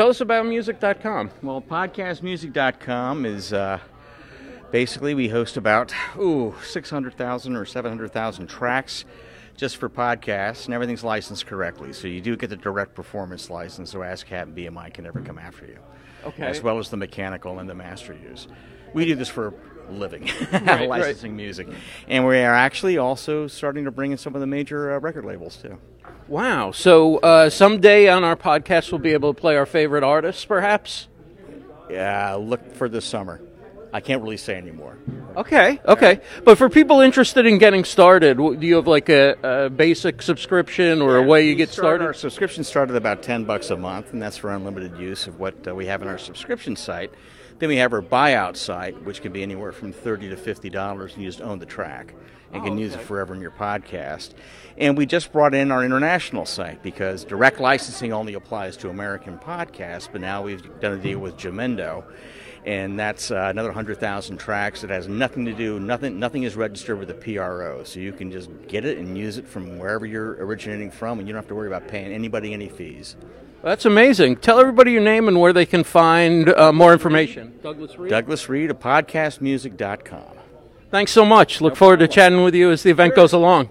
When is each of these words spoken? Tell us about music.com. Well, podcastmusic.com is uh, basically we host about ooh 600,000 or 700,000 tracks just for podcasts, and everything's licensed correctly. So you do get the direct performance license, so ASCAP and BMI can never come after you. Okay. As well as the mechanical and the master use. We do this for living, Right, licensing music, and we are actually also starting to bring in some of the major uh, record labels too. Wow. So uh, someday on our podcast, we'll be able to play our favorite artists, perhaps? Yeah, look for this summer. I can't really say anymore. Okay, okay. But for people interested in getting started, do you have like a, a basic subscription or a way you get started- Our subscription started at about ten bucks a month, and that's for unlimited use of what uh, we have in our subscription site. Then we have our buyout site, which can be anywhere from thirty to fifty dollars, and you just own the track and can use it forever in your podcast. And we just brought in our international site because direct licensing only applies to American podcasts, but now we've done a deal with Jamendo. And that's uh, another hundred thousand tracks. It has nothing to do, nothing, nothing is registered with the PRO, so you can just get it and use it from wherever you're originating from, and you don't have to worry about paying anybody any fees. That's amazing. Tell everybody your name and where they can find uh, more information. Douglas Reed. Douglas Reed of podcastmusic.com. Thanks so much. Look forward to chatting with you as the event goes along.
Tell 0.00 0.08
us 0.08 0.22
about 0.22 0.46
music.com. 0.46 1.30
Well, 1.42 1.60
podcastmusic.com 1.60 3.26
is 3.26 3.52
uh, 3.52 3.80
basically 4.70 5.12
we 5.12 5.28
host 5.28 5.58
about 5.58 5.92
ooh 6.16 6.54
600,000 6.64 7.54
or 7.54 7.66
700,000 7.66 8.46
tracks 8.46 9.04
just 9.58 9.76
for 9.76 9.90
podcasts, 9.90 10.64
and 10.64 10.72
everything's 10.72 11.04
licensed 11.04 11.44
correctly. 11.44 11.92
So 11.92 12.08
you 12.08 12.22
do 12.22 12.34
get 12.34 12.48
the 12.48 12.56
direct 12.56 12.94
performance 12.94 13.50
license, 13.50 13.90
so 13.90 13.98
ASCAP 13.98 14.44
and 14.44 14.56
BMI 14.56 14.94
can 14.94 15.04
never 15.04 15.20
come 15.20 15.38
after 15.38 15.66
you. 15.66 15.78
Okay. 16.24 16.44
As 16.44 16.62
well 16.62 16.78
as 16.78 16.88
the 16.88 16.96
mechanical 16.96 17.58
and 17.58 17.68
the 17.68 17.74
master 17.74 18.14
use. 18.14 18.48
We 18.94 19.04
do 19.04 19.14
this 19.14 19.28
for 19.28 19.52
living, 19.90 20.30
Right, 20.50 20.88
licensing 20.88 21.36
music, 21.36 21.68
and 22.08 22.26
we 22.26 22.38
are 22.38 22.54
actually 22.54 22.96
also 22.96 23.48
starting 23.48 23.84
to 23.84 23.90
bring 23.90 24.12
in 24.12 24.16
some 24.16 24.34
of 24.34 24.40
the 24.40 24.46
major 24.46 24.94
uh, 24.94 24.98
record 25.00 25.26
labels 25.26 25.56
too. 25.56 25.78
Wow. 26.30 26.70
So 26.70 27.16
uh, 27.18 27.50
someday 27.50 28.08
on 28.08 28.22
our 28.22 28.36
podcast, 28.36 28.92
we'll 28.92 29.00
be 29.00 29.14
able 29.14 29.34
to 29.34 29.40
play 29.40 29.56
our 29.56 29.66
favorite 29.66 30.04
artists, 30.04 30.44
perhaps? 30.44 31.08
Yeah, 31.90 32.36
look 32.36 32.72
for 32.76 32.88
this 32.88 33.04
summer. 33.04 33.40
I 33.92 33.98
can't 33.98 34.22
really 34.22 34.36
say 34.36 34.54
anymore. 34.54 34.96
Okay, 35.36 35.80
okay. 35.86 36.20
But 36.44 36.58
for 36.58 36.68
people 36.68 37.00
interested 37.00 37.46
in 37.46 37.58
getting 37.58 37.84
started, 37.84 38.36
do 38.36 38.58
you 38.60 38.76
have 38.76 38.86
like 38.86 39.08
a, 39.08 39.36
a 39.66 39.70
basic 39.70 40.22
subscription 40.22 41.00
or 41.00 41.16
a 41.16 41.22
way 41.22 41.46
you 41.46 41.54
get 41.54 41.68
started- 41.70 42.04
Our 42.04 42.14
subscription 42.14 42.64
started 42.64 42.94
at 42.94 42.98
about 42.98 43.22
ten 43.22 43.44
bucks 43.44 43.70
a 43.70 43.76
month, 43.76 44.12
and 44.12 44.20
that's 44.20 44.36
for 44.36 44.50
unlimited 44.50 44.96
use 44.98 45.26
of 45.26 45.38
what 45.38 45.66
uh, 45.66 45.74
we 45.74 45.86
have 45.86 46.02
in 46.02 46.08
our 46.08 46.18
subscription 46.18 46.74
site. 46.76 47.12
Then 47.58 47.68
we 47.68 47.76
have 47.76 47.92
our 47.92 48.02
buyout 48.02 48.56
site, 48.56 49.02
which 49.04 49.20
can 49.22 49.32
be 49.32 49.42
anywhere 49.42 49.70
from 49.72 49.92
thirty 49.92 50.28
to 50.30 50.36
fifty 50.36 50.70
dollars, 50.70 51.14
and 51.14 51.22
you 51.22 51.28
just 51.28 51.42
own 51.42 51.58
the 51.58 51.66
track 51.66 52.14
and 52.52 52.64
can 52.64 52.76
use 52.78 52.94
it 52.94 53.00
forever 53.00 53.32
in 53.32 53.40
your 53.40 53.52
podcast. 53.52 54.30
And 54.76 54.96
we 54.98 55.06
just 55.06 55.30
brought 55.30 55.54
in 55.54 55.70
our 55.70 55.84
international 55.84 56.44
site 56.46 56.82
because 56.82 57.24
direct 57.24 57.60
licensing 57.60 58.12
only 58.12 58.34
applies 58.34 58.76
to 58.78 58.88
American 58.88 59.38
podcasts, 59.38 60.08
but 60.10 60.20
now 60.20 60.42
we've 60.42 60.80
done 60.80 60.94
a 60.94 60.96
deal 60.96 61.20
with 61.20 61.36
Jamendo. 61.36 62.02
And 62.66 62.98
that's 62.98 63.30
uh, 63.30 63.46
another 63.50 63.72
hundred 63.72 63.98
thousand 63.98 64.36
tracks. 64.36 64.84
It 64.84 64.90
has 64.90 65.08
nothing 65.08 65.46
to 65.46 65.52
do, 65.52 65.80
nothing, 65.80 66.18
nothing 66.18 66.42
is 66.42 66.56
registered 66.56 66.98
with 66.98 67.08
the 67.08 67.14
PRO, 67.14 67.84
so 67.84 68.00
you 68.00 68.12
can 68.12 68.30
just 68.30 68.50
get 68.68 68.84
it 68.84 68.98
and 68.98 69.16
use 69.16 69.38
it 69.38 69.48
from 69.48 69.78
wherever 69.78 70.04
you're 70.04 70.32
originating 70.44 70.90
from, 70.90 71.18
and 71.18 71.26
you 71.26 71.32
don't 71.32 71.42
have 71.42 71.48
to 71.48 71.54
worry 71.54 71.68
about 71.68 71.88
paying 71.88 72.12
anybody 72.12 72.52
any 72.52 72.68
fees. 72.68 73.16
That's 73.62 73.84
amazing. 73.84 74.36
Tell 74.36 74.58
everybody 74.58 74.92
your 74.92 75.02
name 75.02 75.28
and 75.28 75.38
where 75.38 75.52
they 75.52 75.66
can 75.66 75.84
find 75.84 76.48
uh, 76.50 76.72
more 76.72 76.92
information. 76.92 77.58
Douglas 77.62 77.98
Reed. 77.98 78.10
Douglas 78.10 78.48
Reed 78.48 78.70
of 78.70 78.78
podcastmusic.com. 78.78 80.38
Thanks 80.90 81.12
so 81.12 81.24
much. 81.24 81.60
Look 81.60 81.76
forward 81.76 82.00
to 82.00 82.08
chatting 82.08 82.42
with 82.42 82.54
you 82.54 82.70
as 82.70 82.82
the 82.82 82.90
event 82.90 83.14
goes 83.14 83.32
along. 83.32 83.70